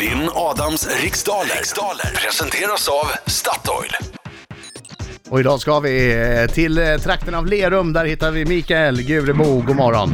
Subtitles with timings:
[0.00, 1.44] Vinn Adams riksdaler.
[1.56, 3.90] riksdaler presenteras av Statoil.
[5.30, 6.14] Och idag ska vi
[6.46, 7.92] eh, till eh, trakten av Lerum.
[7.92, 9.44] Där hittar vi Mikael Gurebo.
[9.66, 10.10] God morgon.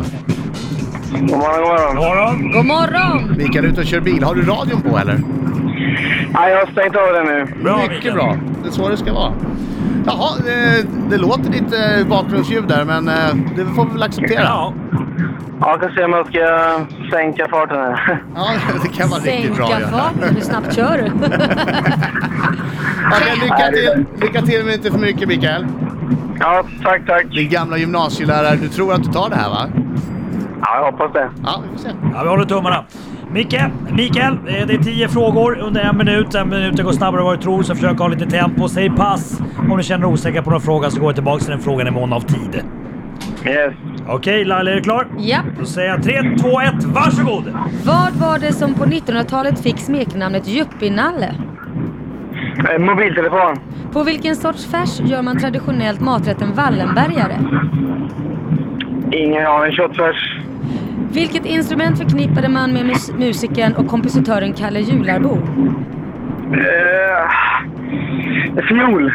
[1.12, 2.52] God morgon, god morgon.
[2.52, 3.34] God morgon!
[3.36, 4.22] Mikael, ute och kör bil.
[4.24, 5.18] Har du radion på eller?
[6.32, 7.62] Nej, jag har stängt av den nu.
[7.62, 8.14] Bra, Mycket Mikael.
[8.14, 8.38] bra.
[8.62, 9.32] Det är så det ska vara.
[10.06, 13.04] Jaha, eh, det låter lite bakgrundsljud där men
[13.56, 14.42] det får vi väl acceptera.
[14.42, 14.74] Ja,
[15.64, 18.22] Ja, jag kan se om jag ska sänka farten här.
[18.34, 18.50] Ja,
[18.82, 19.68] det kan vara riktigt bra.
[19.68, 21.04] Sänka farten, hur snabbt kör du?
[23.12, 24.04] Okej, lycka till.
[24.20, 25.66] Lycka till men inte för mycket Mikael.
[26.40, 27.24] Ja, tack, tack.
[27.34, 29.66] Din gamla gymnasielärare, du tror att du tar det här va?
[30.60, 31.30] Ja, jag hoppas det.
[31.44, 31.96] Ja, vi får se.
[32.14, 32.84] ja vi håller tummarna.
[33.30, 36.34] Micke, Mikael, eh, det är tio frågor under en minut.
[36.34, 38.68] En minut går snabbare än vad du tror, så försök ha lite tempo.
[38.68, 39.40] Säg pass
[39.70, 41.90] om du känner osäker på någon fråga så går jag tillbaka till den frågan i
[41.90, 42.62] mån av tid.
[43.46, 43.74] Yes.
[44.08, 45.06] Okej, Laila är du klar?
[45.18, 45.44] Japp.
[45.58, 47.44] Då säger jag 3, 2, 1, varsågod!
[47.84, 51.34] Vad var det som på 1900-talet fick smeknamnet Yuppienalle?
[52.72, 53.56] Eh, mobiltelefon.
[53.92, 57.36] På vilken sorts färs gör man traditionellt maträtten Wallenbergare?
[59.12, 59.72] Ingen aning.
[59.72, 60.36] Köttfärs.
[61.12, 65.38] Vilket instrument förknippade man med mus- musikern och kompositören Kalle Jularbo?
[66.52, 67.30] Eh,
[68.68, 69.12] fiol.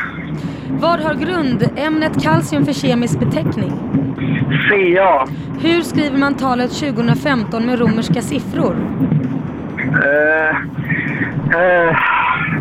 [0.69, 3.71] Vad har grundämnet kalcium för kemisk beteckning?
[4.69, 5.27] CA.
[5.61, 8.75] Hur skriver man talet 2015 med romerska siffror?
[9.79, 10.49] Eh,
[11.61, 11.97] eh,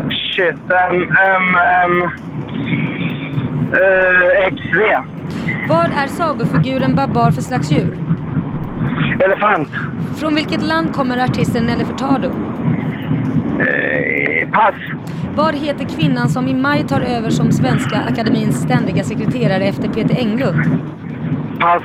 [0.09, 0.55] shit.
[0.91, 2.09] M, M, M.
[3.73, 4.79] Eh, XV.
[5.69, 7.97] Vad är sagofiguren Babar för slags djur?
[9.25, 9.69] Elefant.
[10.15, 12.27] Från vilket land kommer artisten Nelly Furtado?
[13.59, 14.75] Eh, pass.
[15.39, 20.17] Vad heter kvinnan som i maj tar över som Svenska Akademins ständiga sekreterare efter Peter
[20.19, 20.79] Englund?
[21.59, 21.83] Pass.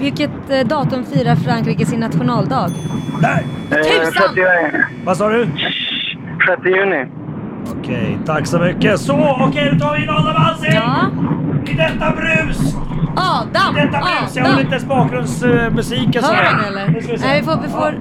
[0.00, 2.70] Vilket eh, datum firar Frankrike sin nationaldag?
[3.20, 3.42] Där!
[3.70, 4.12] Eh, Tusan!
[4.12, 4.84] 6 juni.
[5.04, 5.46] Vad sa du?
[5.46, 7.06] 6 juni.
[7.78, 9.00] Okej, tack så mycket.
[9.00, 10.74] Så, okej då tar vi in Adam Alsing!
[10.74, 11.10] Ja.
[11.66, 12.76] I detta brus!
[13.16, 13.76] Adam!
[13.76, 14.36] I detta brus!
[14.36, 14.60] Jag har Adam!
[14.60, 16.88] inte ens bakgrundsmusiken Hör han eller?
[17.18, 17.98] Nej, vi får, vi får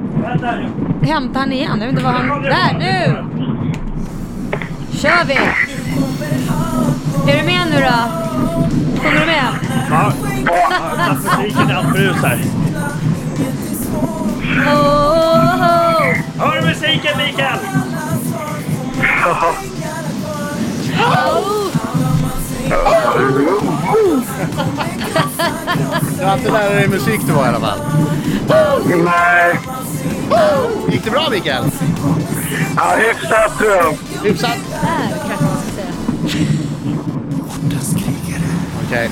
[1.02, 1.72] Ja, hämta han igen.
[1.80, 2.42] Jag vet inte vad han...
[2.42, 3.37] Där, nu!
[5.18, 5.36] Kör vi!
[7.32, 7.98] Är du med nu då?
[9.02, 9.54] Sjunger du med?
[9.90, 10.14] Ja,
[11.14, 12.42] musiken är allt brus här.
[14.58, 16.16] Oh, oh, oh.
[16.40, 17.60] Hör du musiken Mikael?
[26.20, 27.80] Du har inte lära dig musik du var i alla fall.
[29.04, 29.60] Nej.
[30.92, 31.64] Gick det bra Mikael?
[32.76, 33.98] Ja, hyfsat tror jag.
[34.24, 34.58] Hyfsat?
[38.88, 39.09] Okej.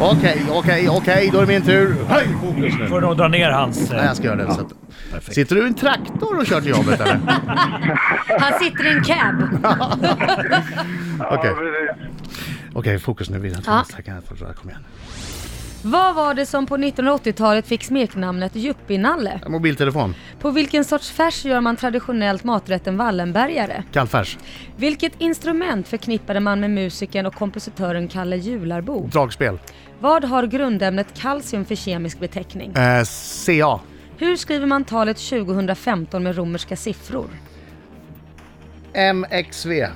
[0.00, 1.96] Okej, okej, okej, då är det min tur.
[2.08, 2.86] Höj fokus nu.
[2.88, 3.90] Får nog dra ner hans...
[3.90, 4.54] eh, Nej, jag ska göra det.
[4.54, 4.72] Så att...
[5.12, 5.34] Perfekt.
[5.34, 7.20] Sitter du i en traktor och kör till jobbet eller?
[8.40, 9.64] Han sitter i en cab.
[11.30, 11.54] Okej,
[12.72, 13.38] okej, fokus nu.
[13.38, 13.84] Vi har ja.
[14.60, 14.84] Kom igen.
[15.84, 19.40] Vad var det som på 1980-talet fick smeknamnet Yuppienalle?
[19.48, 23.82] Mobiltelefon, På vilken sorts färs gör man traditionellt maträtten Wallenbergare?
[23.92, 24.38] kallfärs,
[24.76, 29.06] Vilket instrument förknippade man med musikern och kompositören Kalle Jularbo?
[29.06, 29.58] dragspel,
[30.00, 32.72] Vad har grundämnet kalcium för kemisk beteckning?
[32.74, 33.04] eh,
[33.46, 33.80] CA,
[34.16, 37.28] Hur skriver man talet 2015 med romerska siffror?
[39.14, 39.86] MXV,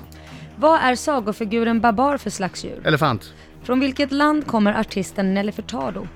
[0.56, 2.86] Vad är sagofiguren Babar för slags djur?
[2.86, 3.32] elefant,
[3.64, 6.06] Från vilket land kommer artisten Nelly Furtado?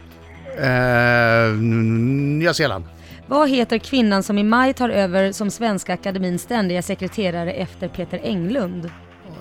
[0.58, 2.84] eh, Nya Zeeland,
[3.26, 8.20] Vad heter kvinnan som i maj tar över som Svenska Akademins ständiga sekreterare efter Peter
[8.22, 8.90] Englund?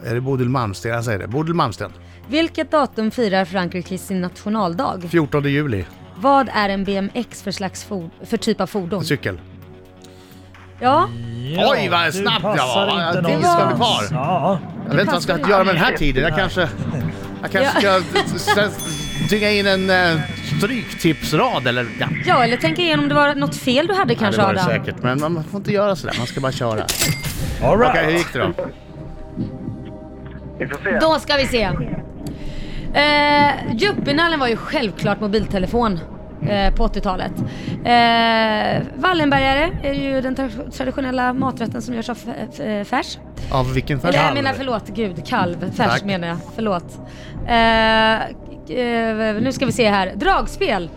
[0.05, 0.91] är det Bodil Malmsten?
[0.91, 1.27] Jag säger det.
[1.27, 1.91] Bodil Malmsten.
[2.27, 5.01] Vilket datum firar Frankrike sin nationaldag?
[5.09, 5.85] 14 juli,
[6.17, 7.83] Vad är en BMX för slags
[8.25, 9.05] för typ av fordon?
[9.05, 9.39] cykel.
[10.79, 11.09] Ja,
[11.55, 13.21] Ja, Oj, vad snabbt jag var.
[13.21, 14.03] Det var-.
[14.11, 14.59] Ja.
[14.87, 16.23] Jag vet inte vad jag ska göra med den här tiden.
[16.23, 16.69] Jag kanske,
[17.53, 20.21] jag kanske ska s- dynga in en uh,
[20.57, 22.07] stryktipsrad eller ja.
[22.25, 24.53] ja eller tänk igenom om det var något fel du hade Ja, kanske det var
[24.53, 24.85] det Adam?
[24.85, 26.15] säkert, men man får inte göra sådär.
[26.17, 26.85] Man ska bara köra.
[27.63, 27.89] All right.
[27.91, 28.53] Okej, hur gick det då?
[30.59, 30.99] Vi får se.
[31.01, 31.69] Då ska vi se.
[32.93, 35.99] Eh, Yuppinallen var ju självklart mobiltelefon
[36.49, 37.31] eh, på 80-talet.
[37.87, 42.15] Eh, Wallenbergare är ju den tra- traditionella maträtten som görs av
[42.85, 43.17] färs.
[43.51, 44.15] Av vilken färg?
[44.15, 45.71] Eller jag menar förlåt, gud, kalv.
[45.71, 46.03] Färs Tack.
[46.03, 46.99] menar jag, förlåt.
[47.47, 48.13] Eh,
[48.79, 50.11] eh, nu ska vi se här.
[50.15, 50.89] Dragspel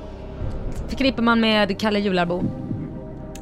[0.89, 2.43] förknippar man med Kalle Jularbo.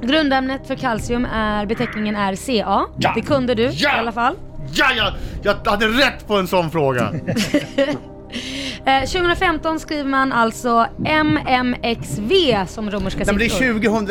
[0.03, 2.87] Grundämnet för kalcium är, beteckningen är Ca.
[2.99, 3.13] Ja.
[3.15, 3.97] Det kunde du Ja.
[3.97, 4.35] i alla fall.
[4.73, 5.13] Ja, ja,
[5.43, 7.13] jag hade rätt på en sån fråga.
[8.85, 13.73] Eh, 2015 skriver man alltså MMXV som romerska men det siffror.
[13.75, 14.07] 2000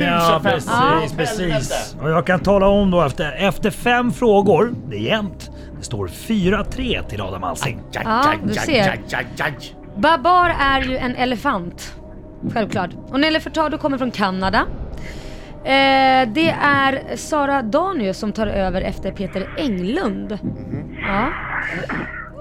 [0.00, 1.00] Ja, precis, Ja.
[1.16, 1.96] precis.
[2.02, 5.50] Och jag kan tala om då efter, efter fem frågor, det är jämnt.
[5.78, 7.80] Det står 4-3 till Adam Alsing.
[7.92, 8.84] Ja, du ser.
[9.96, 11.94] Babar är ju en elefant.
[12.54, 12.90] Självklart.
[13.08, 14.64] Och Nelly Furtado kommer från Kanada.
[15.64, 20.38] Eh, det är Sara Danius som tar över efter Peter Englund.
[21.06, 21.28] Ja.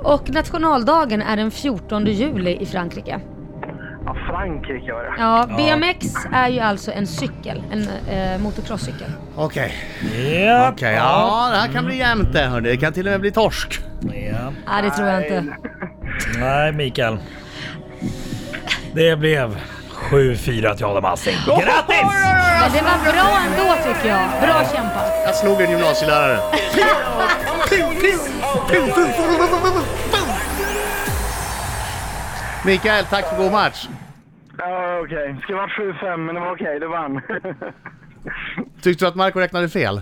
[0.03, 3.19] Och nationaldagen är den 14 juli i Frankrike.
[4.05, 5.13] Ja, Frankrike var det.
[5.17, 7.87] Ja, BMX är ju alltså en cykel, en
[8.17, 9.07] eh, motocrosscykel.
[9.35, 9.73] Okej,
[10.45, 10.93] Ja, okej.
[10.95, 12.69] Ja, det här kan bli jämnt det hörni.
[12.69, 13.79] Det kan till och med bli torsk.
[14.01, 14.53] ja.
[14.67, 15.45] Nej, det tror jag inte.
[16.39, 17.17] Nej, Mikael.
[18.93, 19.57] Det blev
[20.11, 21.35] 7-4 till Adam Alsing.
[21.45, 22.40] Grattis!
[22.61, 24.29] Men det var bra ändå tycker jag.
[24.41, 25.11] Bra kämpat.
[25.25, 26.39] Jag slog en gymnasielärare.
[32.65, 33.87] Mikael, tack för god match.
[34.57, 35.33] Ja, okej.
[35.33, 35.71] Det skulle varit
[36.01, 36.79] 7-5, men det var okej.
[36.79, 37.15] Du vann.
[38.81, 40.01] Tyckte du att Marco räknade fel?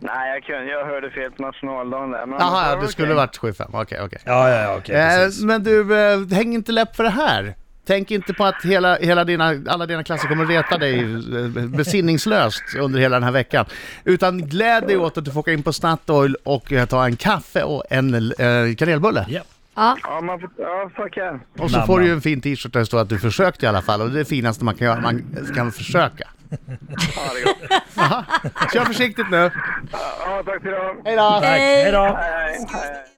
[0.00, 0.72] Nej, jag kunde.
[0.72, 2.26] Jag hörde fel på nationaldagen där.
[2.26, 3.68] Men ja, var det skulle varit 7-5.
[3.72, 4.18] Okej, okej.
[4.24, 4.96] Ja, ja, ja, okej.
[4.96, 7.54] Eh, men du, eh, häng inte läpp för det här.
[7.86, 12.62] Tänk inte på att hela, hela dina, alla dina klasser kommer reta dig eh, besinningslöst
[12.78, 13.66] under hela den här veckan.
[14.04, 17.16] Utan gläd dig åt att du får åka in på Statoil och eh, ta en
[17.16, 19.26] kaffe och en eh, kanelbulle.
[19.28, 19.40] Ja.
[19.76, 20.50] Ja, Ja, man får...
[20.58, 21.40] Ja, tackar.
[21.58, 23.68] Och så får du ju en fin t-shirt där det står att du försökte i
[23.68, 25.00] alla fall och det är det finaste man kan göra.
[25.00, 25.22] Man
[25.54, 26.28] kan försöka.
[26.50, 26.56] Ja,
[27.34, 28.72] det är gott.
[28.72, 29.50] Kör försiktigt nu.
[29.92, 30.96] Ja, tack för idag.
[31.04, 31.40] Hej då!
[31.42, 32.16] Hej då!
[32.20, 33.13] Hej, hej.